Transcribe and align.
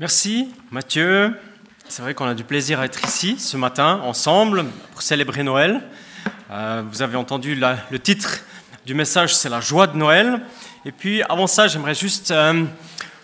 Merci 0.00 0.48
Mathieu. 0.70 1.34
C'est 1.88 2.02
vrai 2.02 2.14
qu'on 2.14 2.28
a 2.28 2.34
du 2.34 2.44
plaisir 2.44 2.78
à 2.78 2.84
être 2.84 3.04
ici 3.04 3.34
ce 3.36 3.56
matin 3.56 4.00
ensemble 4.04 4.64
pour 4.92 5.02
célébrer 5.02 5.42
Noël. 5.42 5.82
Euh, 6.52 6.84
vous 6.88 7.02
avez 7.02 7.16
entendu 7.16 7.56
le 7.56 7.98
titre 7.98 8.38
du 8.86 8.94
message, 8.94 9.34
c'est 9.34 9.48
la 9.48 9.60
joie 9.60 9.88
de 9.88 9.96
Noël. 9.96 10.40
Et 10.84 10.92
puis 10.92 11.24
avant 11.24 11.48
ça, 11.48 11.66
j'aimerais 11.66 11.96
juste 11.96 12.30
euh, 12.30 12.62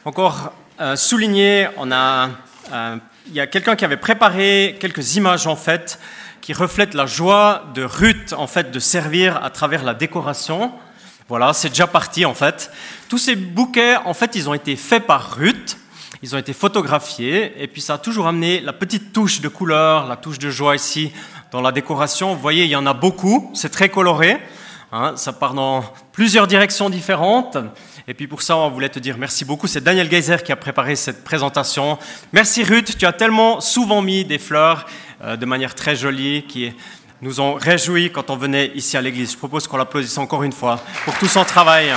encore 0.04 0.52
euh, 0.80 0.96
souligner, 0.96 1.68
on 1.76 1.92
il 1.92 3.32
y 3.32 3.38
a 3.38 3.46
quelqu'un 3.46 3.76
qui 3.76 3.84
avait 3.84 3.96
préparé 3.96 4.76
quelques 4.80 5.14
images 5.14 5.46
en 5.46 5.54
fait 5.54 6.00
qui 6.40 6.54
reflètent 6.54 6.94
la 6.94 7.06
joie 7.06 7.66
de 7.76 7.84
Ruth 7.84 8.34
en 8.36 8.48
fait 8.48 8.72
de 8.72 8.80
servir 8.80 9.44
à 9.44 9.50
travers 9.50 9.84
la 9.84 9.94
décoration. 9.94 10.72
Voilà, 11.28 11.52
c'est 11.52 11.68
déjà 11.68 11.86
parti 11.86 12.24
en 12.24 12.34
fait. 12.34 12.72
Tous 13.08 13.18
ces 13.18 13.36
bouquets 13.36 13.94
en 14.04 14.12
fait, 14.12 14.34
ils 14.34 14.48
ont 14.48 14.54
été 14.54 14.74
faits 14.74 15.06
par 15.06 15.36
Ruth. 15.36 15.76
Ils 16.24 16.34
ont 16.34 16.38
été 16.38 16.54
photographiés 16.54 17.52
et 17.62 17.66
puis 17.66 17.82
ça 17.82 17.94
a 17.94 17.98
toujours 17.98 18.26
amené 18.26 18.62
la 18.62 18.72
petite 18.72 19.12
touche 19.12 19.42
de 19.42 19.48
couleur, 19.48 20.06
la 20.06 20.16
touche 20.16 20.38
de 20.38 20.48
joie 20.48 20.74
ici 20.74 21.12
dans 21.50 21.60
la 21.60 21.70
décoration. 21.70 22.34
Vous 22.34 22.40
voyez, 22.40 22.64
il 22.64 22.70
y 22.70 22.76
en 22.76 22.86
a 22.86 22.94
beaucoup, 22.94 23.50
c'est 23.52 23.68
très 23.68 23.90
coloré. 23.90 24.38
Hein, 24.90 25.12
ça 25.16 25.34
part 25.34 25.52
dans 25.52 25.84
plusieurs 26.12 26.46
directions 26.46 26.88
différentes. 26.88 27.58
Et 28.08 28.14
puis 28.14 28.26
pour 28.26 28.40
ça, 28.40 28.56
on 28.56 28.70
voulait 28.70 28.88
te 28.88 28.98
dire 28.98 29.18
merci 29.18 29.44
beaucoup. 29.44 29.66
C'est 29.66 29.84
Daniel 29.84 30.10
Geyser 30.10 30.38
qui 30.42 30.50
a 30.50 30.56
préparé 30.56 30.96
cette 30.96 31.24
présentation. 31.24 31.98
Merci 32.32 32.64
Ruth, 32.64 32.96
tu 32.96 33.04
as 33.04 33.12
tellement 33.12 33.60
souvent 33.60 34.00
mis 34.00 34.24
des 34.24 34.38
fleurs 34.38 34.86
euh, 35.22 35.36
de 35.36 35.44
manière 35.44 35.74
très 35.74 35.94
jolie 35.94 36.44
qui 36.44 36.72
nous 37.20 37.40
ont 37.40 37.52
réjouis 37.52 38.10
quand 38.10 38.30
on 38.30 38.36
venait 38.36 38.72
ici 38.74 38.96
à 38.96 39.02
l'église. 39.02 39.32
Je 39.32 39.36
propose 39.36 39.68
qu'on 39.68 39.76
l'applaudisse 39.76 40.16
encore 40.16 40.42
une 40.42 40.52
fois 40.52 40.80
pour 41.04 41.18
tout 41.18 41.28
son 41.28 41.44
travail. 41.44 41.92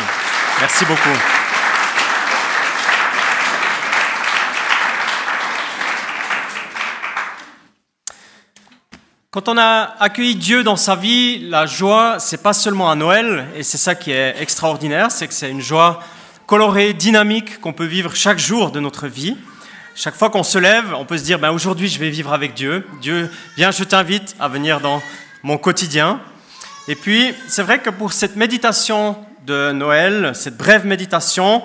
Merci 0.60 0.84
beaucoup. 0.84 1.47
Quand 9.38 9.50
on 9.50 9.58
a 9.60 9.96
accueilli 10.00 10.34
Dieu 10.34 10.64
dans 10.64 10.78
sa 10.78 10.96
vie, 10.96 11.38
la 11.48 11.68
joie, 11.68 12.18
c'est 12.18 12.42
pas 12.42 12.54
seulement 12.54 12.90
à 12.90 12.96
Noël, 12.96 13.46
et 13.56 13.62
c'est 13.62 13.78
ça 13.78 13.94
qui 13.94 14.10
est 14.10 14.34
extraordinaire, 14.42 15.12
c'est 15.12 15.28
que 15.28 15.34
c'est 15.36 15.52
une 15.52 15.62
joie 15.62 16.02
colorée, 16.48 16.94
dynamique, 16.94 17.62
qu'on 17.62 17.72
peut 17.72 17.86
vivre 17.86 18.16
chaque 18.16 18.40
jour 18.40 18.72
de 18.72 18.80
notre 18.80 19.06
vie. 19.06 19.38
Chaque 19.94 20.16
fois 20.16 20.32
qu'on 20.32 20.42
se 20.42 20.58
lève, 20.58 20.92
on 20.98 21.06
peut 21.06 21.20
se 21.20 21.24
dire, 21.24 21.38
ben 21.38 21.52
aujourd'hui 21.52 21.88
je 21.88 22.00
vais 22.00 22.10
vivre 22.10 22.34
avec 22.34 22.56
Dieu. 22.56 22.84
Dieu, 23.00 23.32
viens, 23.58 23.70
je 23.70 23.84
t'invite 23.84 24.36
à 24.40 24.48
venir 24.48 24.80
dans 24.80 25.04
mon 25.44 25.60
quotidien. 25.60 26.20
Et 26.88 26.96
puis, 26.96 27.32
c'est 27.48 27.62
vrai 27.62 27.78
que 27.78 27.92
pour 27.92 28.14
cette 28.14 28.38
méditation 28.38 29.24
de 29.46 29.72
Noël, 29.72 30.32
cette 30.34 30.58
brève 30.58 30.84
méditation, 30.88 31.62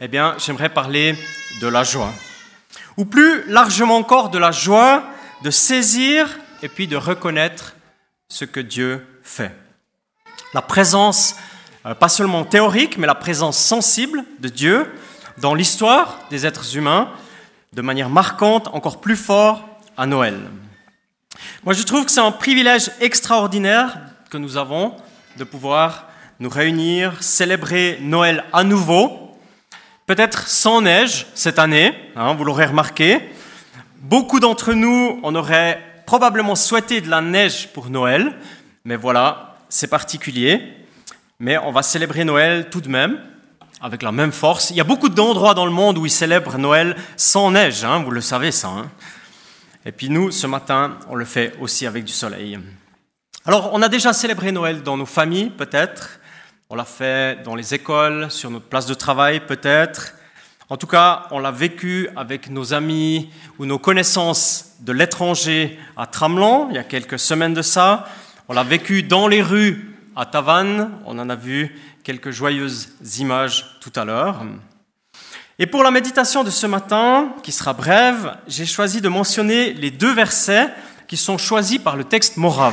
eh 0.00 0.08
bien, 0.08 0.34
j'aimerais 0.44 0.70
parler 0.70 1.16
de 1.60 1.68
la 1.68 1.84
joie. 1.84 2.12
Ou 2.96 3.04
plus 3.04 3.44
largement 3.46 3.94
encore 3.94 4.30
de 4.30 4.38
la 4.38 4.50
joie 4.50 5.04
de 5.44 5.50
saisir 5.52 6.26
et 6.62 6.68
puis 6.68 6.86
de 6.86 6.96
reconnaître 6.96 7.74
ce 8.28 8.44
que 8.44 8.60
Dieu 8.60 9.06
fait. 9.22 9.54
La 10.54 10.62
présence, 10.62 11.36
euh, 11.86 11.94
pas 11.94 12.08
seulement 12.08 12.44
théorique, 12.44 12.96
mais 12.96 13.06
la 13.06 13.14
présence 13.14 13.58
sensible 13.58 14.24
de 14.38 14.48
Dieu 14.48 14.90
dans 15.38 15.54
l'histoire 15.54 16.20
des 16.30 16.46
êtres 16.46 16.76
humains, 16.76 17.10
de 17.72 17.82
manière 17.82 18.10
marquante, 18.10 18.68
encore 18.72 19.00
plus 19.00 19.16
fort 19.16 19.68
à 19.96 20.06
Noël. 20.06 20.38
Moi, 21.64 21.74
je 21.74 21.82
trouve 21.82 22.04
que 22.04 22.10
c'est 22.10 22.20
un 22.20 22.32
privilège 22.32 22.90
extraordinaire 23.00 23.98
que 24.30 24.36
nous 24.36 24.56
avons 24.56 24.94
de 25.36 25.44
pouvoir 25.44 26.08
nous 26.38 26.50
réunir, 26.50 27.22
célébrer 27.22 27.98
Noël 28.00 28.44
à 28.52 28.64
nouveau, 28.64 29.36
peut-être 30.06 30.48
sans 30.48 30.82
neige 30.82 31.26
cette 31.34 31.58
année, 31.58 31.94
hein, 32.16 32.34
vous 32.34 32.44
l'aurez 32.44 32.66
remarqué. 32.66 33.20
Beaucoup 33.98 34.40
d'entre 34.40 34.74
nous, 34.74 35.20
on 35.22 35.34
aurait 35.34 35.91
probablement 36.06 36.54
souhaité 36.54 37.00
de 37.00 37.08
la 37.08 37.20
neige 37.20 37.68
pour 37.72 37.90
Noël, 37.90 38.34
mais 38.84 38.96
voilà, 38.96 39.56
c'est 39.68 39.88
particulier. 39.88 40.62
Mais 41.38 41.58
on 41.58 41.72
va 41.72 41.82
célébrer 41.82 42.24
Noël 42.24 42.68
tout 42.70 42.80
de 42.80 42.88
même, 42.88 43.18
avec 43.80 44.02
la 44.02 44.12
même 44.12 44.32
force. 44.32 44.70
Il 44.70 44.76
y 44.76 44.80
a 44.80 44.84
beaucoup 44.84 45.08
d'endroits 45.08 45.54
dans 45.54 45.66
le 45.66 45.72
monde 45.72 45.98
où 45.98 46.06
ils 46.06 46.10
célèbrent 46.10 46.58
Noël 46.58 46.96
sans 47.16 47.50
neige, 47.50 47.84
hein, 47.84 48.02
vous 48.04 48.10
le 48.10 48.20
savez 48.20 48.52
ça. 48.52 48.68
Hein. 48.68 48.90
Et 49.84 49.90
puis 49.90 50.08
nous, 50.08 50.30
ce 50.30 50.46
matin, 50.46 50.98
on 51.08 51.16
le 51.16 51.24
fait 51.24 51.54
aussi 51.60 51.86
avec 51.86 52.04
du 52.04 52.12
soleil. 52.12 52.58
Alors, 53.44 53.70
on 53.72 53.82
a 53.82 53.88
déjà 53.88 54.12
célébré 54.12 54.52
Noël 54.52 54.82
dans 54.82 54.96
nos 54.96 55.06
familles, 55.06 55.50
peut-être. 55.50 56.20
On 56.70 56.76
l'a 56.76 56.84
fait 56.84 57.42
dans 57.42 57.56
les 57.56 57.74
écoles, 57.74 58.30
sur 58.30 58.50
notre 58.50 58.66
place 58.66 58.86
de 58.86 58.94
travail, 58.94 59.40
peut-être. 59.40 60.14
En 60.72 60.78
tout 60.78 60.86
cas, 60.86 61.26
on 61.30 61.38
l'a 61.38 61.50
vécu 61.50 62.08
avec 62.16 62.48
nos 62.48 62.72
amis 62.72 63.28
ou 63.58 63.66
nos 63.66 63.78
connaissances 63.78 64.70
de 64.80 64.92
l'étranger 64.92 65.78
à 65.98 66.06
Tramelan, 66.06 66.68
il 66.70 66.76
y 66.76 66.78
a 66.78 66.82
quelques 66.82 67.18
semaines 67.18 67.52
de 67.52 67.60
ça. 67.60 68.08
On 68.48 68.54
l'a 68.54 68.62
vécu 68.62 69.02
dans 69.02 69.28
les 69.28 69.42
rues 69.42 69.94
à 70.16 70.24
Tavannes, 70.24 70.90
on 71.04 71.18
en 71.18 71.28
a 71.28 71.36
vu 71.36 71.78
quelques 72.04 72.30
joyeuses 72.30 72.88
images 73.18 73.66
tout 73.82 73.92
à 73.96 74.06
l'heure. 74.06 74.46
Et 75.58 75.66
pour 75.66 75.82
la 75.82 75.90
méditation 75.90 76.42
de 76.42 76.48
ce 76.48 76.66
matin, 76.66 77.34
qui 77.42 77.52
sera 77.52 77.74
brève, 77.74 78.38
j'ai 78.48 78.64
choisi 78.64 79.02
de 79.02 79.10
mentionner 79.10 79.74
les 79.74 79.90
deux 79.90 80.14
versets 80.14 80.70
qui 81.06 81.18
sont 81.18 81.36
choisis 81.36 81.80
par 81.80 81.96
le 81.96 82.04
texte 82.04 82.38
Morave. 82.38 82.72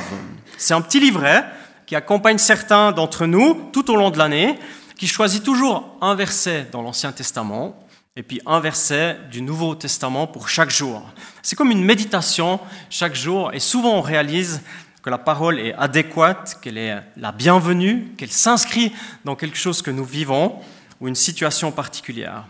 C'est 0.58 0.74
un 0.74 0.80
petit 0.80 1.02
livret 1.02 1.44
qui 1.86 1.98
accompagne 1.98 2.38
certains 2.38 2.94
d'entre 2.94 3.26
nous 3.26 3.70
tout 3.74 3.92
au 3.92 3.98
long 3.98 4.10
de 4.10 4.18
l'année, 4.18 4.58
qui 4.98 5.06
choisit 5.06 5.44
toujours 5.44 5.98
un 6.00 6.16
verset 6.16 6.70
dans 6.72 6.82
l'Ancien 6.82 7.12
Testament 7.12 7.76
et 8.20 8.22
puis 8.22 8.42
un 8.46 8.60
verset 8.60 9.18
du 9.32 9.42
Nouveau 9.42 9.76
Testament 9.76 10.28
pour 10.28 10.50
chaque 10.50 10.72
jour. 10.72 11.10
C'est 11.42 11.56
comme 11.56 11.72
une 11.72 11.86
méditation 11.86 12.60
chaque 12.90 13.16
jour, 13.16 13.54
et 13.54 13.60
souvent 13.60 13.94
on 13.94 14.02
réalise 14.02 14.60
que 15.02 15.10
la 15.10 15.18
parole 15.18 15.58
est 15.58 15.74
adéquate, 15.76 16.60
qu'elle 16.62 16.78
est 16.78 17.02
la 17.16 17.32
bienvenue, 17.32 18.12
qu'elle 18.18 18.30
s'inscrit 18.30 18.92
dans 19.24 19.38
quelque 19.38 19.56
chose 19.58 19.82
que 19.82 19.90
nous 19.90 20.04
vivons 20.04 20.60
ou 21.00 21.08
une 21.08 21.16
situation 21.16 21.72
particulière. 21.72 22.44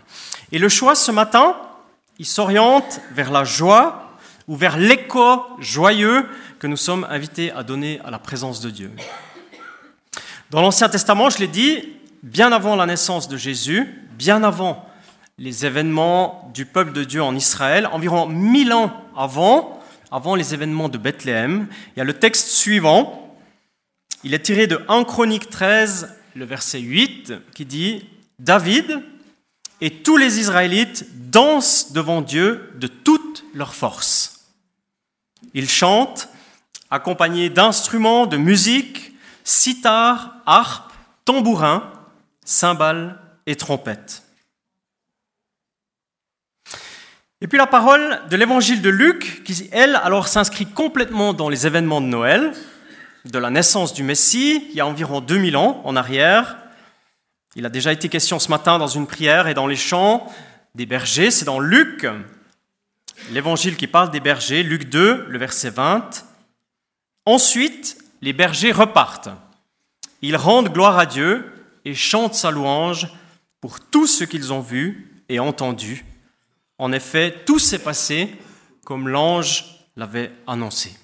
Et 0.50 0.58
le 0.58 0.68
choix 0.68 0.96
ce 0.96 1.12
matin, 1.12 1.56
il 2.18 2.26
s'oriente 2.26 3.00
vers 3.12 3.30
la 3.30 3.44
joie 3.44 4.16
ou 4.48 4.56
vers 4.56 4.76
l'écho 4.76 5.40
joyeux 5.60 6.26
que 6.58 6.66
nous 6.66 6.76
sommes 6.76 7.06
invités 7.08 7.52
à 7.52 7.62
donner 7.62 8.00
à 8.04 8.10
la 8.10 8.18
présence 8.18 8.60
de 8.60 8.70
Dieu. 8.70 8.90
Dans 10.50 10.62
l'Ancien 10.62 10.88
Testament, 10.88 11.30
je 11.30 11.38
l'ai 11.38 11.46
dit, 11.46 11.90
bien 12.24 12.50
avant 12.50 12.74
la 12.74 12.86
naissance 12.86 13.28
de 13.28 13.36
Jésus, 13.36 13.86
bien 14.18 14.42
avant 14.42 14.89
les 15.40 15.64
événements 15.64 16.50
du 16.52 16.66
peuple 16.66 16.92
de 16.92 17.02
Dieu 17.02 17.22
en 17.22 17.34
Israël, 17.34 17.88
environ 17.92 18.26
mille 18.26 18.74
ans 18.74 18.92
avant, 19.16 19.80
les 20.36 20.52
événements 20.52 20.90
de 20.90 20.98
Bethléem. 20.98 21.66
Il 21.96 21.98
y 21.98 22.02
a 22.02 22.04
le 22.04 22.12
texte 22.12 22.48
suivant. 22.48 23.34
Il 24.22 24.34
est 24.34 24.44
tiré 24.44 24.66
de 24.66 24.84
1 24.88 25.04
Chronique 25.04 25.48
13, 25.48 26.14
le 26.36 26.44
verset 26.44 26.80
8, 26.80 27.32
qui 27.54 27.64
dit 27.64 28.06
David 28.38 29.02
et 29.80 30.02
tous 30.02 30.18
les 30.18 30.38
Israélites 30.38 31.06
dansent 31.30 31.92
devant 31.92 32.20
Dieu 32.20 32.74
de 32.76 32.86
toute 32.86 33.44
leur 33.54 33.74
force. 33.74 34.50
Ils 35.54 35.70
chantent 35.70 36.28
accompagnés 36.90 37.48
d'instruments 37.48 38.26
de 38.26 38.36
musique, 38.36 39.14
sitar, 39.44 40.34
harpe, 40.44 40.92
tambourin, 41.24 41.90
cymbales 42.44 43.18
et 43.46 43.56
trompettes. 43.56 44.29
Et 47.42 47.48
puis 47.48 47.56
la 47.56 47.66
parole 47.66 48.20
de 48.28 48.36
l'évangile 48.36 48.82
de 48.82 48.90
Luc, 48.90 49.42
qui, 49.44 49.68
elle, 49.72 49.96
alors 49.96 50.28
s'inscrit 50.28 50.66
complètement 50.66 51.32
dans 51.32 51.48
les 51.48 51.66
événements 51.66 52.02
de 52.02 52.06
Noël, 52.06 52.52
de 53.24 53.38
la 53.38 53.48
naissance 53.48 53.94
du 53.94 54.02
Messie, 54.02 54.66
il 54.68 54.76
y 54.76 54.80
a 54.80 54.86
environ 54.86 55.22
2000 55.22 55.56
ans 55.56 55.80
en 55.84 55.96
arrière. 55.96 56.58
Il 57.56 57.64
a 57.64 57.70
déjà 57.70 57.92
été 57.92 58.10
question 58.10 58.38
ce 58.38 58.50
matin 58.50 58.78
dans 58.78 58.88
une 58.88 59.06
prière 59.06 59.48
et 59.48 59.54
dans 59.54 59.66
les 59.66 59.76
chants 59.76 60.30
des 60.74 60.84
bergers, 60.86 61.30
c'est 61.30 61.46
dans 61.46 61.60
Luc, 61.60 62.06
l'évangile 63.32 63.76
qui 63.76 63.86
parle 63.86 64.10
des 64.10 64.20
bergers, 64.20 64.62
Luc 64.62 64.88
2, 64.88 65.26
le 65.28 65.38
verset 65.38 65.70
20. 65.70 66.24
Ensuite, 67.24 67.98
les 68.20 68.32
bergers 68.32 68.72
repartent. 68.72 69.30
Ils 70.22 70.36
rendent 70.36 70.72
gloire 70.72 70.98
à 70.98 71.06
Dieu 71.06 71.50
et 71.86 71.94
chantent 71.94 72.34
sa 72.34 72.50
louange 72.50 73.08
pour 73.62 73.80
tout 73.80 74.06
ce 74.06 74.24
qu'ils 74.24 74.52
ont 74.52 74.60
vu 74.60 75.22
et 75.28 75.40
entendu 75.40 76.04
en 76.80 76.92
effet, 76.92 77.42
tout 77.44 77.58
s'est 77.58 77.78
passé 77.78 78.34
comme 78.86 79.06
l'ange 79.06 79.66
l'avait 79.96 80.32
annoncé. 80.46 80.96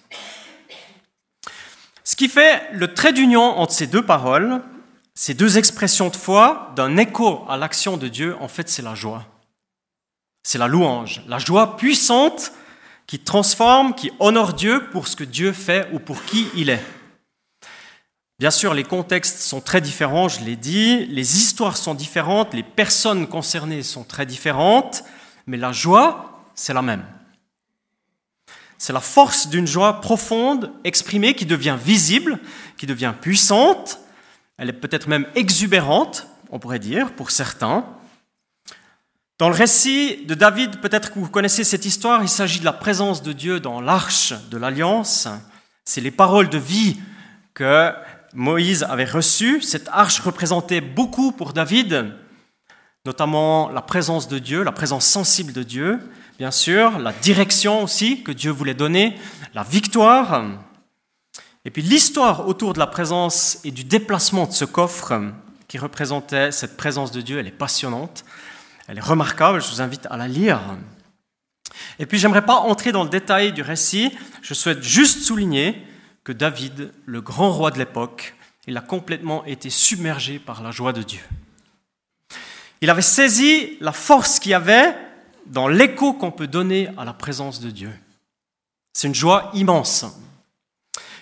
Ce 2.02 2.16
qui 2.16 2.28
fait 2.28 2.62
le 2.72 2.94
trait 2.94 3.12
d'union 3.12 3.42
entre 3.42 3.74
ces 3.74 3.86
deux 3.86 4.04
paroles, 4.04 4.62
ces 5.14 5.34
deux 5.34 5.58
expressions 5.58 6.08
de 6.08 6.16
foi, 6.16 6.72
d'un 6.76 6.96
écho 6.96 7.44
à 7.46 7.58
l'action 7.58 7.98
de 7.98 8.08
Dieu, 8.08 8.36
en 8.40 8.48
fait, 8.48 8.70
c'est 8.70 8.80
la 8.80 8.94
joie. 8.94 9.26
C'est 10.42 10.56
la 10.56 10.66
louange, 10.66 11.22
la 11.28 11.38
joie 11.38 11.76
puissante 11.76 12.52
qui 13.06 13.18
transforme, 13.18 13.94
qui 13.94 14.10
honore 14.18 14.54
Dieu 14.54 14.88
pour 14.92 15.06
ce 15.06 15.14
que 15.14 15.24
Dieu 15.24 15.52
fait 15.52 15.88
ou 15.92 15.98
pour 15.98 16.24
qui 16.24 16.48
il 16.56 16.70
est. 16.70 16.82
Bien 18.38 18.50
sûr, 18.50 18.72
les 18.72 18.84
contextes 18.84 19.40
sont 19.40 19.60
très 19.60 19.82
différents, 19.82 20.28
je 20.28 20.40
l'ai 20.40 20.56
dit, 20.56 21.04
les 21.06 21.36
histoires 21.36 21.76
sont 21.76 21.94
différentes, 21.94 22.54
les 22.54 22.62
personnes 22.62 23.26
concernées 23.26 23.82
sont 23.82 24.04
très 24.04 24.24
différentes, 24.24 25.04
mais 25.46 25.56
la 25.56 25.72
joie 25.72 26.36
c'est 26.56 26.72
la 26.74 26.82
même. 26.82 27.04
C'est 28.78 28.92
la 28.92 29.00
force 29.00 29.48
d'une 29.48 29.66
joie 29.66 30.00
profonde, 30.00 30.72
exprimée, 30.84 31.34
qui 31.34 31.46
devient 31.46 31.76
visible, 31.80 32.40
qui 32.76 32.86
devient 32.86 33.14
puissante. 33.20 34.00
Elle 34.58 34.70
est 34.70 34.74
peut-être 34.74 35.06
même 35.06 35.26
exubérante, 35.34 36.26
on 36.50 36.58
pourrait 36.58 36.78
dire, 36.78 37.12
pour 37.12 37.30
certains. 37.30 37.86
Dans 39.38 39.48
le 39.48 39.54
récit 39.54 40.24
de 40.24 40.34
David, 40.34 40.80
peut-être 40.80 41.12
que 41.12 41.18
vous 41.18 41.28
connaissez 41.28 41.62
cette 41.62 41.84
histoire, 41.84 42.22
il 42.22 42.28
s'agit 42.28 42.60
de 42.60 42.64
la 42.64 42.72
présence 42.72 43.22
de 43.22 43.32
Dieu 43.32 43.60
dans 43.60 43.80
l'arche 43.80 44.32
de 44.50 44.56
l'alliance. 44.56 45.28
C'est 45.84 46.00
les 46.00 46.10
paroles 46.10 46.48
de 46.48 46.58
vie 46.58 46.98
que 47.52 47.92
Moïse 48.32 48.82
avait 48.82 49.04
reçues. 49.04 49.60
Cette 49.60 49.88
arche 49.92 50.20
représentait 50.20 50.80
beaucoup 50.80 51.32
pour 51.32 51.52
David, 51.52 52.14
notamment 53.06 53.70
la 53.70 53.82
présence 53.82 54.28
de 54.28 54.38
Dieu, 54.38 54.62
la 54.62 54.72
présence 54.72 55.06
sensible 55.06 55.52
de 55.52 55.62
Dieu, 55.62 56.00
bien 56.38 56.50
sûr, 56.50 56.98
la 56.98 57.12
direction 57.12 57.82
aussi 57.82 58.22
que 58.22 58.32
Dieu 58.32 58.50
voulait 58.50 58.74
donner, 58.74 59.16
la 59.54 59.62
victoire. 59.62 60.44
Et 61.64 61.70
puis 61.70 61.82
l'histoire 61.82 62.46
autour 62.48 62.72
de 62.74 62.78
la 62.78 62.86
présence 62.86 63.60
et 63.64 63.70
du 63.70 63.84
déplacement 63.84 64.46
de 64.46 64.52
ce 64.52 64.64
coffre 64.64 65.20
qui 65.68 65.78
représentait 65.78 66.52
cette 66.52 66.76
présence 66.76 67.12
de 67.12 67.20
Dieu, 67.20 67.38
elle 67.38 67.46
est 67.46 67.52
passionnante, 67.52 68.24
elle 68.88 68.98
est 68.98 69.04
remarquable, 69.04 69.62
je 69.62 69.68
vous 69.68 69.80
invite 69.80 70.06
à 70.10 70.16
la 70.16 70.28
lire. 70.28 70.60
Et 71.98 72.06
puis 72.06 72.18
j'aimerais 72.18 72.44
pas 72.44 72.56
entrer 72.56 72.92
dans 72.92 73.04
le 73.04 73.08
détail 73.10 73.52
du 73.52 73.62
récit, 73.62 74.12
je 74.42 74.54
souhaite 74.54 74.82
juste 74.82 75.22
souligner 75.22 75.82
que 76.24 76.32
David, 76.32 76.92
le 77.04 77.20
grand 77.20 77.52
roi 77.52 77.70
de 77.70 77.78
l'époque, 77.78 78.34
il 78.66 78.76
a 78.76 78.80
complètement 78.80 79.44
été 79.44 79.70
submergé 79.70 80.40
par 80.40 80.60
la 80.62 80.72
joie 80.72 80.92
de 80.92 81.02
Dieu. 81.02 81.20
Il 82.80 82.90
avait 82.90 83.02
saisi 83.02 83.76
la 83.80 83.92
force 83.92 84.38
qu'il 84.38 84.52
y 84.52 84.54
avait 84.54 84.96
dans 85.46 85.68
l'écho 85.68 86.12
qu'on 86.12 86.30
peut 86.30 86.46
donner 86.46 86.88
à 86.96 87.04
la 87.04 87.12
présence 87.12 87.60
de 87.60 87.70
Dieu. 87.70 87.92
C'est 88.92 89.08
une 89.08 89.14
joie 89.14 89.50
immense 89.54 90.04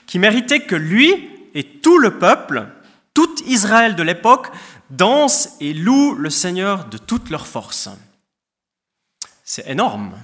qui 0.07 0.19
méritait 0.19 0.61
que 0.61 0.77
lui 0.77 1.29
et 1.55 1.65
tout 1.65 1.99
le 1.99 2.19
peuple, 2.19 2.69
tout 3.15 3.35
Israël 3.47 3.95
de 3.97 4.03
l'époque, 4.03 4.49
dansent 4.91 5.57
et 5.61 5.73
louent 5.73 6.15
le 6.15 6.31
Seigneur 6.31 6.87
de 6.87 6.99
toute 6.99 7.31
leur 7.31 7.47
force. 7.47 7.89
C'est 9.45 9.69
énorme, 9.69 10.15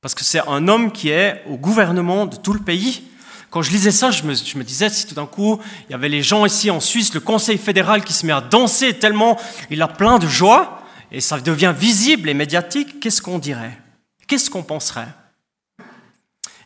parce 0.00 0.14
que 0.14 0.24
c'est 0.24 0.46
un 0.48 0.68
homme 0.68 0.92
qui 0.92 1.08
est 1.08 1.42
au 1.46 1.56
gouvernement 1.56 2.26
de 2.26 2.36
tout 2.36 2.52
le 2.52 2.60
pays. 2.60 3.04
Quand 3.54 3.62
je 3.62 3.70
lisais 3.70 3.92
ça, 3.92 4.10
je 4.10 4.24
me, 4.24 4.64
disais, 4.64 4.88
si 4.88 5.06
tout 5.06 5.14
d'un 5.14 5.26
coup, 5.26 5.60
il 5.88 5.92
y 5.92 5.94
avait 5.94 6.08
les 6.08 6.24
gens 6.24 6.44
ici 6.44 6.72
en 6.72 6.80
Suisse, 6.80 7.14
le 7.14 7.20
Conseil 7.20 7.56
fédéral 7.56 8.02
qui 8.02 8.12
se 8.12 8.26
met 8.26 8.32
à 8.32 8.40
danser 8.40 8.94
tellement 8.94 9.38
il 9.70 9.80
a 9.80 9.86
plein 9.86 10.18
de 10.18 10.26
joie, 10.26 10.82
et 11.12 11.20
ça 11.20 11.38
devient 11.38 11.72
visible 11.72 12.28
et 12.28 12.34
médiatique, 12.34 12.98
qu'est-ce 12.98 13.22
qu'on 13.22 13.38
dirait? 13.38 13.78
Qu'est-ce 14.26 14.50
qu'on 14.50 14.64
penserait? 14.64 15.06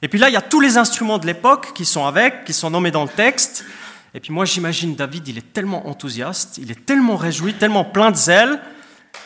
Et 0.01 0.09
puis 0.09 0.19
là, 0.19 0.31
il 0.31 0.33
y 0.33 0.39
a 0.39 0.41
tous 0.41 0.61
les 0.61 0.79
instruments 0.79 1.19
de 1.19 1.27
l'époque 1.27 1.75
qui 1.75 1.85
sont 1.85 2.07
avec, 2.07 2.47
qui 2.47 2.55
sont 2.55 2.71
nommés 2.71 2.91
dans 2.91 3.03
le 3.03 3.11
texte. 3.11 3.67
Et 4.15 4.21
puis 4.21 4.33
moi, 4.33 4.47
j'imagine 4.47 4.95
David, 4.95 5.29
il 5.29 5.37
est 5.37 5.53
tellement 5.53 5.87
enthousiaste, 5.89 6.57
il 6.57 6.71
est 6.71 6.87
tellement 6.87 7.17
réjoui, 7.17 7.53
tellement 7.53 7.85
plein 7.85 8.11
de 8.13 8.17
zèle, 8.17 8.61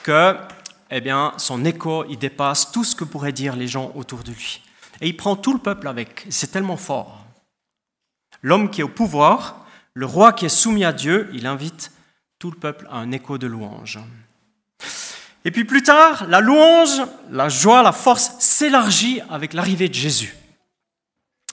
que 0.02 0.34
eh 0.90 1.00
bien, 1.00 1.32
son 1.36 1.64
écho, 1.64 2.06
il 2.10 2.18
dépasse 2.18 2.72
tout 2.72 2.82
ce 2.82 2.96
que 2.96 3.04
pourraient 3.04 3.30
dire 3.30 3.54
les 3.54 3.68
gens 3.68 3.92
autour 3.94 4.24
de 4.24 4.32
lui. 4.32 4.62
Et 5.00 5.06
il 5.06 5.16
prend 5.16 5.36
tout 5.36 5.52
le 5.52 5.60
peuple 5.60 5.86
avec. 5.86 6.26
C'est 6.28 6.50
tellement 6.50 6.76
fort. 6.76 7.21
L'homme 8.42 8.70
qui 8.70 8.80
est 8.80 8.84
au 8.84 8.88
pouvoir, 8.88 9.64
le 9.94 10.06
roi 10.06 10.32
qui 10.32 10.46
est 10.46 10.50
soumis 10.50 10.84
à 10.84 10.92
Dieu, 10.92 11.30
il 11.32 11.46
invite 11.46 11.92
tout 12.38 12.50
le 12.50 12.56
peuple 12.56 12.86
à 12.90 12.96
un 12.96 13.12
écho 13.12 13.38
de 13.38 13.46
louange. 13.46 14.00
Et 15.44 15.50
puis 15.50 15.64
plus 15.64 15.82
tard, 15.82 16.26
la 16.28 16.40
louange, 16.40 17.02
la 17.30 17.48
joie, 17.48 17.82
la 17.82 17.92
force 17.92 18.32
s'élargit 18.38 19.20
avec 19.30 19.52
l'arrivée 19.52 19.88
de 19.88 19.94
Jésus. 19.94 20.36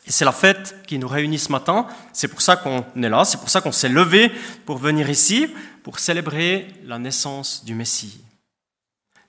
Et 0.06 0.12
c'est 0.12 0.25
la 0.25 0.31
fête 0.31 0.75
qui 0.88 0.97
nous 0.97 1.07
réunit 1.07 1.38
ce 1.38 1.51
matin. 1.51 1.88
C'est 2.13 2.27
pour 2.27 2.41
ça 2.41 2.56
qu'on 2.56 2.83
est 2.95 3.09
là. 3.09 3.25
C'est 3.25 3.38
pour 3.38 3.50
ça 3.50 3.62
qu'on 3.62 3.71
s'est 3.71 3.89
levé 3.89 4.31
pour 4.65 4.80
venir 4.80 5.09
ici, 5.09 5.47
pour 5.83 6.00
célébrer 6.00 6.68
la 6.86 6.97
naissance 6.97 7.63
du 7.63 7.75
Messie. 7.75 8.19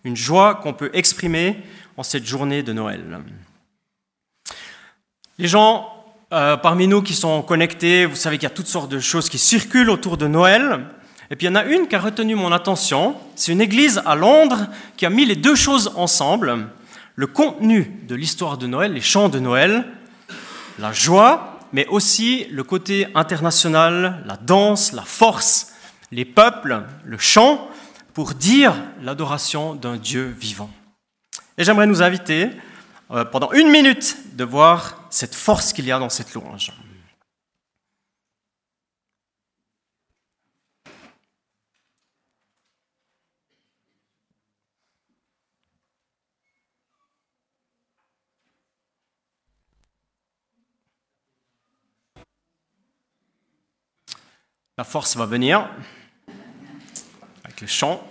Une 0.04 0.16
joie 0.16 0.54
qu'on 0.54 0.72
peut 0.72 0.90
exprimer 0.94 1.62
en 1.98 2.02
cette 2.02 2.24
journée 2.24 2.62
de 2.62 2.72
Noël. 2.72 3.20
Les 5.36 5.48
gens 5.48 6.00
euh, 6.32 6.56
parmi 6.56 6.87
nous 6.87 7.03
qui 7.03 7.15
sont 7.15 7.43
connectés, 7.43 8.06
vous 8.06 8.15
savez 8.15 8.38
qu'il 8.38 8.49
y 8.49 8.53
a 8.53 8.55
toutes 8.55 8.69
sortes 8.69 8.91
de 8.91 9.00
choses 9.00 9.29
qui 9.29 9.38
circulent 9.38 9.91
autour 9.91 10.17
de 10.17 10.29
Noël. 10.29 10.87
Et 11.29 11.37
puis 11.37 11.47
il 11.47 11.50
y 11.50 11.53
en 11.53 11.56
a 11.56 11.65
une 11.65 11.88
qui 11.88 11.97
a 11.97 12.00
retenu 12.00 12.37
mon 12.37 12.53
attention. 12.53 13.17
C'est 13.35 13.50
une 13.50 13.61
église 13.61 14.00
à 14.06 14.15
Londres 14.15 14.69
qui 14.97 15.06
a 15.06 15.11
mis 15.11 15.25
les 15.25 15.35
deux 15.35 15.56
choses 15.56 15.93
ensemble. 15.97 16.69
Le 17.17 17.27
contenu 17.27 18.00
de 18.06 18.15
l'histoire 18.15 18.59
de 18.59 18.69
Noël, 18.69 18.93
les 18.93 19.00
chants 19.00 19.29
de 19.29 19.41
Noël, 19.41 19.85
la 20.79 20.93
joie, 20.93 21.59
mais 21.73 21.87
aussi 21.88 22.47
le 22.50 22.62
côté 22.62 23.09
international, 23.17 24.23
la 24.25 24.37
danse, 24.37 24.93
la 24.93 25.03
force, 25.03 25.73
les 26.12 26.25
peuples, 26.25 26.85
le 27.05 27.19
chant, 27.19 27.69
pour 28.15 28.35
dire 28.35 28.75
l'adoration 29.03 29.75
d'un 29.75 29.97
Dieu 29.97 30.35
vivant. 30.38 30.71
Et 31.59 31.65
j'aimerais 31.65 31.87
nous 31.87 32.03
inviter 32.03 32.50
euh, 33.11 33.25
pendant 33.25 33.50
une 33.53 33.69
minute 33.69 34.17
de 34.35 34.44
voir 34.44 35.00
cette 35.10 35.34
force 35.34 35.72
qu'il 35.72 35.84
y 35.84 35.92
a 35.92 35.98
dans 35.98 36.08
cette 36.08 36.32
louange. 36.34 36.72
La 54.78 54.84
force 54.84 55.14
va 55.14 55.26
venir 55.26 55.68
avec 57.44 57.60
le 57.60 57.66
chant. 57.66 58.09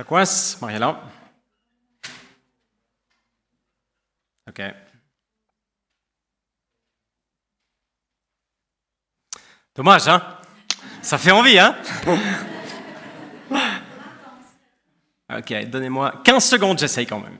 Ça 0.00 0.04
coince, 0.04 0.58
Mariella 0.62 0.98
Ok. 4.48 4.62
Dommage, 9.76 10.08
hein 10.08 10.22
Ça 11.02 11.18
fait 11.18 11.32
envie, 11.32 11.58
hein 11.58 11.76
Ok, 15.36 15.52
donnez-moi 15.66 16.22
15 16.24 16.44
secondes, 16.46 16.78
j'essaye 16.78 17.06
quand 17.06 17.20
même. 17.20 17.36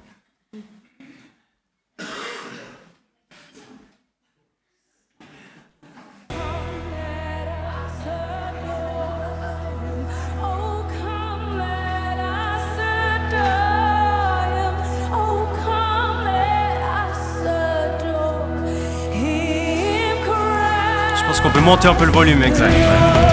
Monter 21.60 21.88
un 21.88 21.94
peu 21.94 22.04
le 22.04 22.12
volume, 22.12 22.42
exact. 22.42 23.29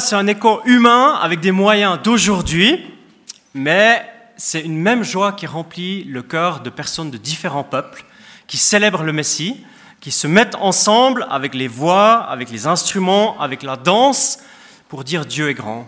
C'est 0.00 0.16
un 0.16 0.26
écho 0.26 0.60
humain 0.64 1.18
avec 1.22 1.38
des 1.38 1.52
moyens 1.52 2.00
d'aujourd'hui, 2.02 2.84
mais 3.54 4.04
c'est 4.36 4.60
une 4.60 4.76
même 4.76 5.04
joie 5.04 5.32
qui 5.32 5.46
remplit 5.46 6.02
le 6.04 6.22
cœur 6.22 6.60
de 6.60 6.70
personnes 6.70 7.12
de 7.12 7.16
différents 7.16 7.62
peuples 7.62 8.04
qui 8.48 8.56
célèbrent 8.56 9.04
le 9.04 9.12
Messie, 9.12 9.64
qui 10.00 10.10
se 10.10 10.26
mettent 10.26 10.56
ensemble 10.56 11.28
avec 11.30 11.54
les 11.54 11.68
voix, 11.68 12.24
avec 12.28 12.50
les 12.50 12.66
instruments, 12.66 13.40
avec 13.40 13.62
la 13.62 13.76
danse 13.76 14.40
pour 14.88 15.04
dire 15.04 15.26
Dieu 15.26 15.48
est 15.48 15.54
grand. 15.54 15.86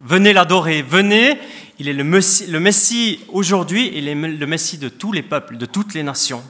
Venez 0.00 0.34
l'adorer, 0.34 0.82
venez, 0.82 1.40
il 1.78 1.88
est 1.88 1.94
le 1.94 2.04
Messie, 2.04 2.46
le 2.48 2.60
Messie 2.60 3.20
aujourd'hui, 3.28 3.90
il 3.94 4.06
est 4.06 4.14
le 4.14 4.46
Messie 4.46 4.76
de 4.76 4.90
tous 4.90 5.12
les 5.12 5.22
peuples, 5.22 5.56
de 5.56 5.66
toutes 5.66 5.94
les 5.94 6.02
nations. 6.02 6.44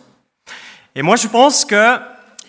Et 0.97 1.03
moi 1.03 1.15
je 1.15 1.29
pense 1.29 1.65
que 1.65 1.99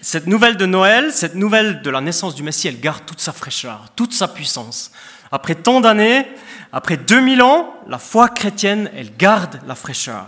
cette 0.08 0.26
nouvelle 0.28 0.56
de 0.56 0.66
Noël, 0.66 1.12
cette 1.12 1.36
nouvelle 1.36 1.82
de 1.82 1.90
la 1.90 2.00
naissance 2.00 2.34
du 2.34 2.42
Messie, 2.42 2.70
elle 2.70 2.80
garde 2.80 3.04
toute 3.06 3.20
sa 3.20 3.34
fraîcheur, 3.34 3.88
toute 3.98 4.14
sa 4.14 4.30
puissance. 4.30 4.90
Après 5.34 5.54
tant 5.54 5.82
d'années, 5.82 6.26
après 6.72 6.96
2000 6.96 7.42
ans, 7.42 7.76
la 7.90 7.98
foi 7.98 8.30
chrétienne, 8.30 8.90
elle 8.96 9.14
garde 9.18 9.60
la 9.68 9.76
fraîcheur. 9.76 10.28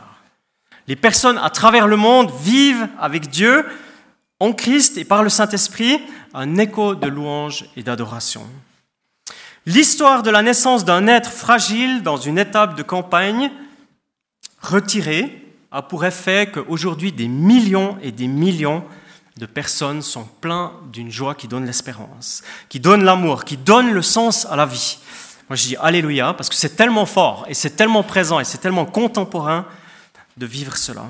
Les 0.87 0.97
personnes 0.97 1.37
à 1.37 1.49
travers 1.49 1.87
le 1.87 1.95
monde 1.95 2.29
vivent 2.41 2.89
avec 2.99 3.29
Dieu, 3.29 3.65
en 4.41 4.51
Christ 4.51 4.97
et 4.97 5.05
par 5.05 5.23
le 5.23 5.29
Saint-Esprit, 5.29 6.01
un 6.33 6.57
écho 6.57 6.93
de 6.93 7.07
louange 7.07 7.63
et 7.77 7.81
d'adoration. 7.81 8.45
L'histoire 9.65 10.23
de 10.23 10.29
la 10.29 10.41
naissance 10.41 10.83
d'un 10.83 11.07
être 11.07 11.31
fragile 11.31 12.03
dans 12.03 12.17
une 12.17 12.37
étape 12.37 12.75
de 12.75 12.83
campagne 12.83 13.49
retirée 14.61 15.41
a 15.71 15.81
pour 15.81 16.03
effet 16.03 16.51
qu'aujourd'hui 16.53 17.13
des 17.13 17.29
millions 17.29 17.97
et 18.01 18.11
des 18.11 18.27
millions 18.27 18.83
de 19.39 19.45
personnes 19.45 20.01
sont 20.01 20.25
pleins 20.41 20.73
d'une 20.91 21.09
joie 21.09 21.33
qui 21.33 21.47
donne 21.47 21.65
l'espérance, 21.65 22.43
qui 22.67 22.81
donne 22.81 23.05
l'amour, 23.05 23.45
qui 23.45 23.55
donne 23.55 23.91
le 23.91 24.01
sens 24.01 24.45
à 24.45 24.57
la 24.57 24.65
vie. 24.65 24.99
Moi 25.47 25.55
je 25.55 25.65
dis 25.65 25.75
Alléluia 25.77 26.33
parce 26.33 26.49
que 26.49 26.55
c'est 26.55 26.75
tellement 26.75 27.05
fort 27.05 27.45
et 27.47 27.53
c'est 27.53 27.71
tellement 27.71 28.03
présent 28.03 28.41
et 28.41 28.43
c'est 28.43 28.57
tellement 28.57 28.85
contemporain 28.85 29.65
de 30.35 30.45
vivre 30.45 30.75
cela. 30.75 31.05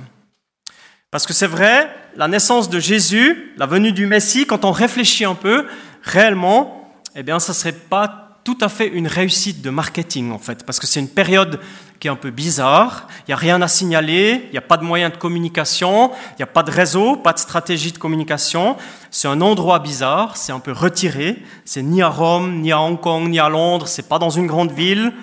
Parce 1.09 1.25
que 1.25 1.33
c'est 1.33 1.47
vrai, 1.47 1.89
la 2.15 2.27
naissance 2.27 2.69
de 2.69 2.79
Jésus, 2.79 3.51
la 3.57 3.65
venue 3.65 3.91
du 3.91 4.05
Messie, 4.05 4.45
quand 4.45 4.63
on 4.63 4.71
réfléchit 4.71 5.25
un 5.25 5.33
peu, 5.33 5.65
réellement, 6.03 6.93
eh 7.15 7.23
bien, 7.23 7.39
ça 7.39 7.51
ne 7.51 7.57
serait 7.57 7.71
pas 7.71 8.39
tout 8.43 8.59
à 8.61 8.69
fait 8.69 8.87
une 8.87 9.07
réussite 9.07 9.63
de 9.63 9.71
marketing, 9.71 10.31
en 10.31 10.37
fait, 10.37 10.63
parce 10.67 10.79
que 10.79 10.85
c'est 10.85 10.99
une 10.99 11.09
période 11.09 11.59
qui 11.99 12.07
est 12.07 12.11
un 12.11 12.15
peu 12.15 12.31
bizarre. 12.31 13.07
Il 13.21 13.29
n'y 13.29 13.33
a 13.33 13.37
rien 13.37 13.61
à 13.61 13.67
signaler, 13.67 14.43
il 14.45 14.51
n'y 14.51 14.57
a 14.57 14.61
pas 14.61 14.77
de 14.77 14.83
moyens 14.83 15.11
de 15.11 15.17
communication, 15.17 16.11
il 16.31 16.35
n'y 16.39 16.43
a 16.43 16.47
pas 16.47 16.63
de 16.63 16.71
réseau, 16.71 17.17
pas 17.17 17.33
de 17.33 17.39
stratégie 17.39 17.91
de 17.91 17.97
communication. 17.97 18.77
C'est 19.11 19.27
un 19.27 19.41
endroit 19.41 19.79
bizarre, 19.79 20.37
c'est 20.37 20.51
un 20.51 20.59
peu 20.59 20.71
retiré. 20.71 21.43
C'est 21.65 21.83
ni 21.83 22.01
à 22.01 22.07
Rome, 22.07 22.61
ni 22.61 22.71
à 22.71 22.79
Hong 22.79 22.99
Kong, 22.99 23.27
ni 23.27 23.39
à 23.39 23.49
Londres, 23.49 23.87
c'est 23.87 24.07
pas 24.07 24.19
dans 24.19 24.29
une 24.29 24.47
grande 24.47 24.71
ville. 24.71 25.13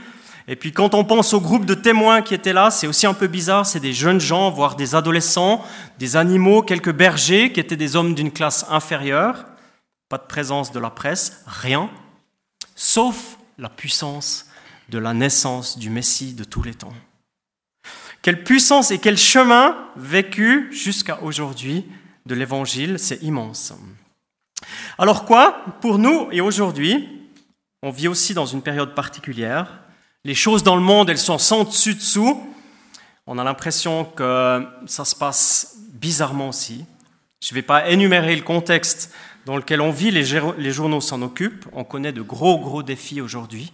Et 0.48 0.54
puis 0.54 0.70
quand 0.70 0.94
on 0.94 1.02
pense 1.02 1.34
au 1.34 1.40
groupe 1.40 1.64
de 1.64 1.74
témoins 1.74 2.22
qui 2.22 2.34
étaient 2.34 2.52
là, 2.52 2.70
c'est 2.70 2.86
aussi 2.86 3.06
un 3.06 3.14
peu 3.14 3.26
bizarre, 3.26 3.66
c'est 3.66 3.80
des 3.80 3.92
jeunes 3.92 4.20
gens, 4.20 4.50
voire 4.50 4.76
des 4.76 4.94
adolescents, 4.94 5.64
des 5.98 6.16
animaux, 6.16 6.62
quelques 6.62 6.92
bergers 6.92 7.52
qui 7.52 7.58
étaient 7.58 7.76
des 7.76 7.96
hommes 7.96 8.14
d'une 8.14 8.30
classe 8.30 8.64
inférieure. 8.70 9.46
Pas 10.08 10.18
de 10.18 10.26
présence 10.28 10.70
de 10.70 10.78
la 10.78 10.90
presse, 10.90 11.42
rien, 11.46 11.90
sauf 12.76 13.38
la 13.58 13.68
puissance 13.68 14.45
de 14.88 14.98
la 14.98 15.14
naissance 15.14 15.78
du 15.78 15.90
Messie 15.90 16.34
de 16.34 16.44
tous 16.44 16.62
les 16.62 16.74
temps. 16.74 16.94
Quelle 18.22 18.42
puissance 18.42 18.90
et 18.90 18.98
quel 18.98 19.16
chemin 19.16 19.76
vécu 19.96 20.68
jusqu'à 20.72 21.22
aujourd'hui 21.22 21.84
de 22.26 22.34
l'Évangile, 22.34 22.98
c'est 22.98 23.22
immense. 23.22 23.72
Alors 24.98 25.24
quoi 25.24 25.64
Pour 25.80 25.98
nous 25.98 26.28
et 26.32 26.40
aujourd'hui, 26.40 27.08
on 27.82 27.90
vit 27.90 28.08
aussi 28.08 28.34
dans 28.34 28.46
une 28.46 28.62
période 28.62 28.94
particulière. 28.94 29.80
Les 30.24 30.34
choses 30.34 30.62
dans 30.64 30.74
le 30.74 30.82
monde, 30.82 31.08
elles 31.08 31.18
sont 31.18 31.38
sans 31.38 31.64
dessus-dessous. 31.64 32.42
On 33.28 33.38
a 33.38 33.44
l'impression 33.44 34.04
que 34.04 34.66
ça 34.86 35.04
se 35.04 35.14
passe 35.14 35.76
bizarrement 35.92 36.48
aussi. 36.48 36.84
Je 37.40 37.52
ne 37.52 37.54
vais 37.54 37.62
pas 37.62 37.88
énumérer 37.90 38.34
le 38.34 38.42
contexte 38.42 39.14
dans 39.44 39.56
lequel 39.56 39.80
on 39.80 39.92
vit, 39.92 40.10
les 40.10 40.72
journaux 40.72 41.00
s'en 41.00 41.22
occupent. 41.22 41.66
On 41.72 41.84
connaît 41.84 42.12
de 42.12 42.22
gros, 42.22 42.58
gros 42.58 42.82
défis 42.82 43.20
aujourd'hui. 43.20 43.72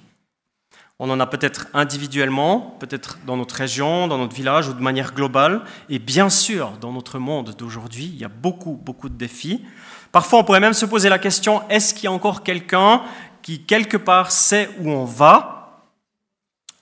On 0.99 1.11
en 1.11 1.18
a 1.18 1.26
peut-être 1.26 1.66
individuellement, 1.75 2.76
peut-être 2.78 3.18
dans 3.26 3.37
notre 3.37 3.56
région, 3.56 4.06
dans 4.06 4.18
notre 4.18 4.34
village 4.34 4.68
ou 4.68 4.72
de 4.72 4.80
manière 4.80 5.14
globale. 5.14 5.62
Et 5.88 5.99
bien 5.99 6.28
sûr, 6.28 6.72
dans 6.80 6.92
notre 6.92 7.18
monde 7.18 7.54
d'aujourd'hui, 7.56 8.04
il 8.04 8.20
y 8.20 8.25
a 8.25 8.28
beaucoup, 8.28 8.80
beaucoup 8.82 9.08
de 9.08 9.16
défis. 9.16 9.64
Parfois, 10.12 10.40
on 10.40 10.44
pourrait 10.44 10.61
même 10.61 10.75
se 10.75 10.87
poser 10.87 11.08
la 11.08 11.18
question, 11.18 11.68
est-ce 11.70 11.94
qu'il 11.94 12.04
y 12.04 12.06
a 12.06 12.12
encore 12.12 12.42
quelqu'un 12.42 13.02
qui, 13.40 13.64
quelque 13.64 13.96
part, 13.96 14.30
sait 14.30 14.70
où 14.80 14.90
on 14.90 15.04
va? 15.04 15.82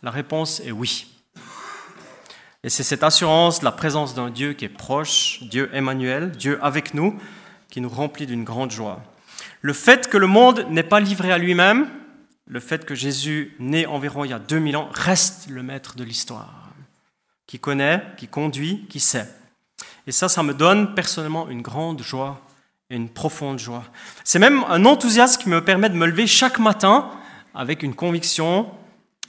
La 0.02 0.10
réponse 0.10 0.60
est 0.60 0.72
oui. 0.72 1.06
Et 2.62 2.68
c'est 2.68 2.82
cette 2.82 3.02
assurance, 3.02 3.62
la 3.62 3.72
présence 3.72 4.14
d'un 4.14 4.28
Dieu 4.28 4.52
qui 4.52 4.66
est 4.66 4.68
proche, 4.68 5.38
Dieu 5.42 5.70
Emmanuel, 5.72 6.32
Dieu 6.32 6.58
avec 6.60 6.92
nous, 6.92 7.18
qui 7.70 7.80
nous 7.80 7.88
remplit 7.88 8.26
d'une 8.26 8.44
grande 8.44 8.70
joie. 8.70 9.00
Le 9.62 9.72
fait 9.72 10.08
que 10.08 10.18
le 10.18 10.26
monde 10.26 10.66
n'est 10.68 10.82
pas 10.82 11.00
livré 11.00 11.32
à 11.32 11.38
lui-même, 11.38 11.88
le 12.50 12.60
fait 12.60 12.84
que 12.84 12.94
Jésus, 12.94 13.54
né 13.58 13.86
environ 13.86 14.24
il 14.24 14.30
y 14.30 14.34
a 14.34 14.38
2000 14.38 14.76
ans, 14.76 14.88
reste 14.92 15.48
le 15.48 15.62
maître 15.62 15.96
de 15.96 16.04
l'histoire, 16.04 16.68
qui 17.46 17.58
connaît, 17.58 18.02
qui 18.18 18.28
conduit, 18.28 18.86
qui 18.90 19.00
sait. 19.00 19.28
Et 20.06 20.12
ça, 20.12 20.28
ça 20.28 20.42
me 20.42 20.52
donne 20.52 20.94
personnellement 20.94 21.48
une 21.48 21.62
grande 21.62 22.02
joie 22.02 22.42
une 22.90 23.08
profonde 23.08 23.58
joie. 23.58 23.84
C'est 24.24 24.38
même 24.38 24.64
un 24.68 24.84
enthousiasme 24.84 25.40
qui 25.40 25.48
me 25.48 25.64
permet 25.64 25.88
de 25.88 25.94
me 25.94 26.06
lever 26.06 26.26
chaque 26.26 26.58
matin 26.58 27.10
avec 27.54 27.82
une 27.82 27.94
conviction 27.94 28.70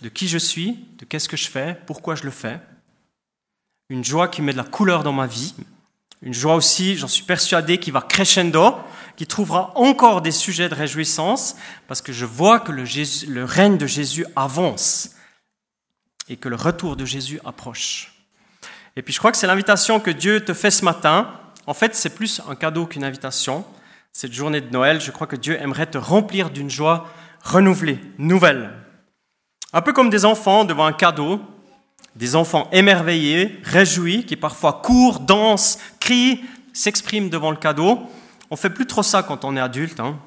de 0.01 0.09
qui 0.09 0.27
je 0.27 0.39
suis, 0.39 0.83
de 0.97 1.05
qu'est-ce 1.05 1.29
que 1.29 1.37
je 1.37 1.47
fais, 1.47 1.77
pourquoi 1.85 2.15
je 2.15 2.23
le 2.23 2.31
fais. 2.31 2.59
Une 3.89 4.03
joie 4.03 4.27
qui 4.27 4.41
met 4.41 4.51
de 4.51 4.57
la 4.57 4.63
couleur 4.63 5.03
dans 5.03 5.13
ma 5.13 5.27
vie, 5.27 5.53
une 6.21 6.33
joie 6.33 6.55
aussi, 6.55 6.97
j'en 6.97 7.07
suis 7.07 7.23
persuadé, 7.23 7.79
qui 7.79 7.91
va 7.91 8.01
crescendo, 8.01 8.75
qui 9.15 9.25
trouvera 9.25 9.71
encore 9.75 10.21
des 10.21 10.31
sujets 10.31 10.69
de 10.69 10.75
réjouissance, 10.75 11.55
parce 11.87 12.01
que 12.01 12.13
je 12.13 12.25
vois 12.25 12.59
que 12.59 12.71
le, 12.71 12.83
le 13.27 13.43
règne 13.43 13.77
de 13.77 13.87
Jésus 13.87 14.25
avance 14.35 15.11
et 16.29 16.37
que 16.37 16.49
le 16.49 16.55
retour 16.55 16.95
de 16.95 17.05
Jésus 17.05 17.39
approche. 17.43 18.13
Et 18.95 19.01
puis 19.01 19.13
je 19.13 19.19
crois 19.19 19.31
que 19.31 19.37
c'est 19.37 19.47
l'invitation 19.47 19.99
que 19.99 20.11
Dieu 20.11 20.43
te 20.43 20.53
fait 20.53 20.71
ce 20.71 20.85
matin. 20.85 21.31
En 21.65 21.73
fait, 21.73 21.95
c'est 21.95 22.13
plus 22.13 22.41
un 22.47 22.55
cadeau 22.55 22.85
qu'une 22.85 23.03
invitation. 23.03 23.65
Cette 24.13 24.33
journée 24.33 24.61
de 24.61 24.69
Noël, 24.69 25.01
je 25.01 25.11
crois 25.11 25.27
que 25.27 25.35
Dieu 25.35 25.59
aimerait 25.59 25.87
te 25.87 25.97
remplir 25.97 26.49
d'une 26.49 26.69
joie 26.69 27.07
renouvelée, 27.43 27.99
nouvelle. 28.17 28.71
Un 29.73 29.81
peu 29.81 29.93
comme 29.93 30.09
des 30.09 30.25
enfants 30.25 30.65
devant 30.65 30.85
un 30.85 30.93
cadeau, 30.93 31.41
des 32.15 32.35
enfants 32.35 32.69
émerveillés, 32.71 33.59
réjouis, 33.63 34.25
qui 34.25 34.35
parfois 34.35 34.81
courent, 34.83 35.19
dansent, 35.19 35.79
crient, 35.99 36.43
s'expriment 36.73 37.29
devant 37.29 37.51
le 37.51 37.57
cadeau. 37.57 37.99
On 38.49 38.55
fait 38.55 38.69
plus 38.69 38.85
trop 38.85 39.03
ça 39.03 39.23
quand 39.23 39.45
on 39.45 39.55
est 39.55 39.61
adulte, 39.61 39.99
hein. 39.99 40.19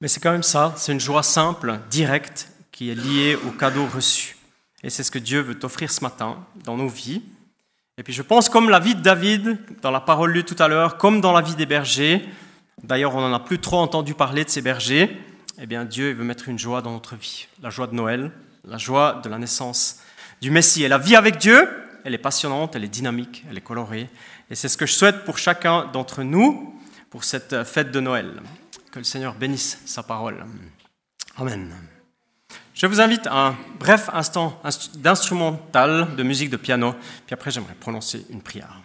mais 0.00 0.08
c'est 0.08 0.20
quand 0.20 0.32
même 0.32 0.42
ça, 0.44 0.72
c'est 0.76 0.92
une 0.92 1.00
joie 1.00 1.22
simple, 1.22 1.80
directe, 1.90 2.50
qui 2.70 2.90
est 2.90 2.94
liée 2.94 3.36
au 3.46 3.50
cadeau 3.50 3.86
reçu. 3.86 4.36
Et 4.82 4.90
c'est 4.90 5.02
ce 5.02 5.10
que 5.10 5.18
Dieu 5.18 5.40
veut 5.40 5.58
t'offrir 5.58 5.90
ce 5.90 6.02
matin 6.02 6.36
dans 6.64 6.76
nos 6.76 6.88
vies. 6.88 7.22
Et 7.96 8.02
puis 8.02 8.12
je 8.12 8.22
pense 8.22 8.48
comme 8.48 8.68
la 8.68 8.80
vie 8.80 8.94
de 8.94 9.00
David, 9.00 9.58
dans 9.80 9.90
la 9.90 10.00
parole 10.00 10.32
lue 10.32 10.44
tout 10.44 10.60
à 10.60 10.68
l'heure, 10.68 10.98
comme 10.98 11.20
dans 11.20 11.32
la 11.32 11.40
vie 11.40 11.54
des 11.54 11.66
bergers, 11.66 12.24
d'ailleurs 12.82 13.14
on 13.14 13.20
n'en 13.20 13.32
a 13.32 13.40
plus 13.40 13.60
trop 13.60 13.78
entendu 13.78 14.14
parler 14.14 14.44
de 14.44 14.50
ces 14.50 14.62
bergers, 14.62 15.16
eh 15.60 15.66
bien 15.66 15.84
Dieu 15.84 16.12
veut 16.12 16.24
mettre 16.24 16.48
une 16.48 16.58
joie 16.58 16.82
dans 16.82 16.90
notre 16.90 17.14
vie, 17.14 17.46
la 17.62 17.70
joie 17.70 17.86
de 17.86 17.94
Noël, 17.94 18.32
la 18.64 18.78
joie 18.78 19.20
de 19.22 19.28
la 19.28 19.38
naissance 19.38 20.00
du 20.44 20.50
Messie. 20.50 20.84
Et 20.84 20.88
la 20.88 20.98
vie 20.98 21.16
avec 21.16 21.38
Dieu, 21.38 21.66
elle 22.04 22.12
est 22.12 22.18
passionnante, 22.18 22.76
elle 22.76 22.84
est 22.84 22.88
dynamique, 22.88 23.46
elle 23.48 23.56
est 23.56 23.62
colorée. 23.62 24.10
Et 24.50 24.54
c'est 24.54 24.68
ce 24.68 24.76
que 24.76 24.84
je 24.84 24.92
souhaite 24.92 25.24
pour 25.24 25.38
chacun 25.38 25.86
d'entre 25.86 26.22
nous 26.22 26.78
pour 27.08 27.24
cette 27.24 27.64
fête 27.64 27.90
de 27.90 27.98
Noël. 27.98 28.42
Que 28.92 28.98
le 28.98 29.06
Seigneur 29.06 29.34
bénisse 29.34 29.80
sa 29.86 30.02
parole. 30.02 30.44
Amen. 31.38 31.72
Je 32.74 32.86
vous 32.86 33.00
invite 33.00 33.26
à 33.26 33.46
un 33.46 33.56
bref 33.78 34.10
instant 34.12 34.60
d'instrumental 34.96 36.14
de 36.14 36.22
musique 36.22 36.50
de 36.50 36.58
piano, 36.58 36.94
puis 37.24 37.32
après 37.32 37.50
j'aimerais 37.50 37.74
prononcer 37.80 38.26
une 38.28 38.42
prière. 38.42 38.82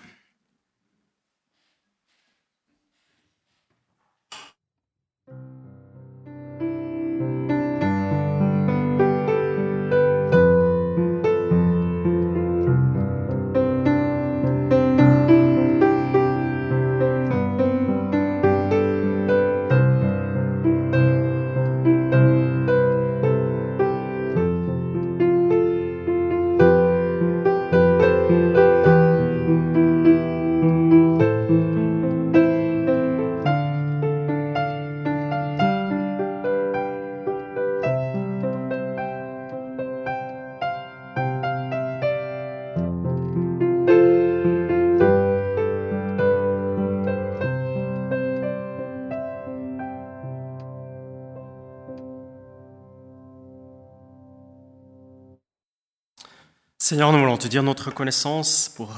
Seigneur, 56.90 57.12
nous 57.12 57.20
voulons 57.20 57.38
te 57.38 57.48
dire 57.48 57.62
notre 57.62 57.90
reconnaissance 57.90 58.68
pour 58.76 58.96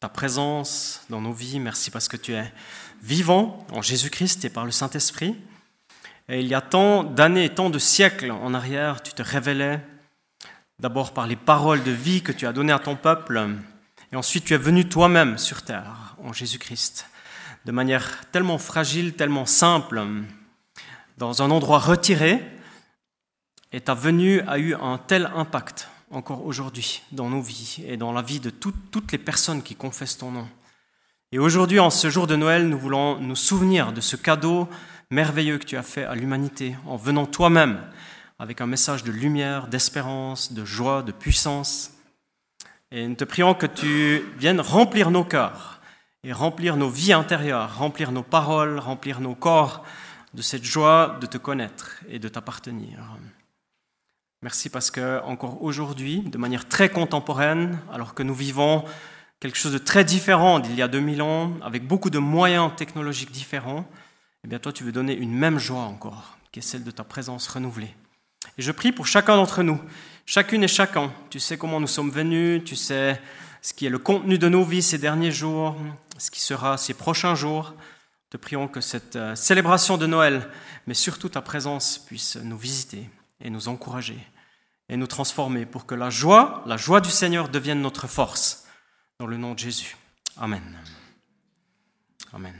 ta 0.00 0.08
présence 0.08 1.02
dans 1.08 1.20
nos 1.20 1.32
vies. 1.32 1.60
Merci 1.60 1.92
parce 1.92 2.08
que 2.08 2.16
tu 2.16 2.34
es 2.34 2.52
vivant 3.00 3.64
en 3.70 3.80
Jésus-Christ 3.80 4.44
et 4.44 4.50
par 4.50 4.64
le 4.64 4.72
Saint-Esprit. 4.72 5.36
Et 6.28 6.40
il 6.40 6.48
y 6.48 6.54
a 6.54 6.60
tant 6.60 7.04
d'années 7.04 7.48
tant 7.48 7.70
de 7.70 7.78
siècles 7.78 8.32
en 8.32 8.54
arrière, 8.54 9.04
tu 9.04 9.12
te 9.12 9.22
révélais 9.22 9.80
d'abord 10.80 11.14
par 11.14 11.28
les 11.28 11.36
paroles 11.36 11.84
de 11.84 11.92
vie 11.92 12.22
que 12.22 12.32
tu 12.32 12.44
as 12.44 12.52
données 12.52 12.72
à 12.72 12.80
ton 12.80 12.96
peuple, 12.96 13.48
et 14.10 14.16
ensuite 14.16 14.44
tu 14.44 14.54
es 14.54 14.58
venu 14.58 14.88
toi-même 14.88 15.38
sur 15.38 15.62
terre 15.62 16.16
en 16.20 16.32
Jésus-Christ, 16.32 17.06
de 17.66 17.70
manière 17.70 18.28
tellement 18.32 18.58
fragile, 18.58 19.14
tellement 19.14 19.46
simple, 19.46 20.04
dans 21.18 21.40
un 21.40 21.52
endroit 21.52 21.78
retiré, 21.78 22.44
et 23.70 23.80
ta 23.80 23.94
venue 23.94 24.40
a 24.48 24.58
eu 24.58 24.74
un 24.74 24.98
tel 24.98 25.30
impact 25.36 25.88
encore 26.10 26.44
aujourd'hui 26.44 27.02
dans 27.12 27.28
nos 27.28 27.42
vies 27.42 27.82
et 27.86 27.96
dans 27.96 28.12
la 28.12 28.22
vie 28.22 28.40
de 28.40 28.50
toutes 28.50 29.12
les 29.12 29.18
personnes 29.18 29.62
qui 29.62 29.74
confessent 29.74 30.18
ton 30.18 30.30
nom. 30.30 30.48
Et 31.30 31.38
aujourd'hui, 31.38 31.78
en 31.78 31.90
ce 31.90 32.08
jour 32.08 32.26
de 32.26 32.36
Noël, 32.36 32.68
nous 32.68 32.78
voulons 32.78 33.18
nous 33.18 33.36
souvenir 33.36 33.92
de 33.92 34.00
ce 34.00 34.16
cadeau 34.16 34.68
merveilleux 35.10 35.58
que 35.58 35.66
tu 35.66 35.76
as 35.76 35.82
fait 35.82 36.04
à 36.04 36.14
l'humanité 36.14 36.74
en 36.86 36.96
venant 36.96 37.26
toi-même 37.26 37.80
avec 38.38 38.60
un 38.60 38.66
message 38.66 39.04
de 39.04 39.10
lumière, 39.10 39.66
d'espérance, 39.66 40.52
de 40.52 40.64
joie, 40.64 41.02
de 41.02 41.12
puissance. 41.12 41.92
Et 42.90 43.06
nous 43.06 43.16
te 43.16 43.24
prions 43.24 43.54
que 43.54 43.66
tu 43.66 44.22
viennes 44.38 44.60
remplir 44.60 45.10
nos 45.10 45.24
cœurs 45.24 45.80
et 46.24 46.32
remplir 46.32 46.76
nos 46.76 46.88
vies 46.88 47.12
intérieures, 47.12 47.76
remplir 47.76 48.12
nos 48.12 48.22
paroles, 48.22 48.78
remplir 48.78 49.20
nos 49.20 49.34
corps 49.34 49.84
de 50.34 50.42
cette 50.42 50.64
joie 50.64 51.18
de 51.20 51.26
te 51.26 51.38
connaître 51.38 51.96
et 52.08 52.18
de 52.18 52.28
t'appartenir. 52.28 53.00
Merci 54.42 54.68
parce 54.68 54.92
que 54.92 55.20
encore 55.24 55.62
aujourd'hui, 55.64 56.20
de 56.20 56.38
manière 56.38 56.68
très 56.68 56.88
contemporaine, 56.88 57.80
alors 57.92 58.14
que 58.14 58.22
nous 58.22 58.34
vivons 58.34 58.84
quelque 59.40 59.58
chose 59.58 59.72
de 59.72 59.78
très 59.78 60.04
différent 60.04 60.60
d'il 60.60 60.76
y 60.76 60.82
a 60.82 60.86
2000 60.86 61.22
ans, 61.22 61.52
avec 61.60 61.84
beaucoup 61.84 62.08
de 62.08 62.20
moyens 62.20 62.70
technologiques 62.76 63.32
différents, 63.32 63.84
eh 64.44 64.48
bien 64.48 64.60
toi 64.60 64.72
tu 64.72 64.84
veux 64.84 64.92
donner 64.92 65.16
une 65.16 65.34
même 65.34 65.58
joie 65.58 65.82
encore, 65.82 66.38
qui 66.52 66.60
est 66.60 66.62
celle 66.62 66.84
de 66.84 66.92
ta 66.92 67.02
présence 67.02 67.48
renouvelée. 67.48 67.92
Et 68.58 68.62
je 68.62 68.70
prie 68.70 68.92
pour 68.92 69.08
chacun 69.08 69.34
d'entre 69.34 69.64
nous, 69.64 69.80
chacune 70.24 70.62
et 70.62 70.68
chacun. 70.68 71.12
Tu 71.30 71.40
sais 71.40 71.58
comment 71.58 71.80
nous 71.80 71.88
sommes 71.88 72.10
venus, 72.10 72.62
tu 72.64 72.76
sais 72.76 73.20
ce 73.60 73.74
qui 73.74 73.86
est 73.86 73.90
le 73.90 73.98
contenu 73.98 74.38
de 74.38 74.48
nos 74.48 74.62
vies 74.62 74.82
ces 74.82 74.98
derniers 74.98 75.32
jours, 75.32 75.76
ce 76.16 76.30
qui 76.30 76.40
sera 76.40 76.78
ces 76.78 76.94
prochains 76.94 77.34
jours. 77.34 77.74
Te 78.30 78.36
prions 78.36 78.68
que 78.68 78.80
cette 78.80 79.16
euh, 79.16 79.34
célébration 79.34 79.96
de 79.96 80.06
Noël, 80.06 80.48
mais 80.86 80.94
surtout 80.94 81.28
ta 81.28 81.40
présence, 81.40 81.98
puisse 81.98 82.36
nous 82.36 82.58
visiter 82.58 83.08
et 83.40 83.50
nous 83.50 83.68
encourager 83.68 84.18
et 84.88 84.96
nous 84.96 85.06
transformer 85.06 85.66
pour 85.66 85.86
que 85.86 85.94
la 85.94 86.10
joie, 86.10 86.62
la 86.66 86.76
joie 86.76 87.00
du 87.00 87.10
Seigneur 87.10 87.48
devienne 87.48 87.80
notre 87.80 88.06
force. 88.06 88.66
Dans 89.18 89.26
le 89.26 89.36
nom 89.36 89.54
de 89.54 89.58
Jésus. 89.58 89.96
Amen. 90.36 90.78
Amen. 92.32 92.54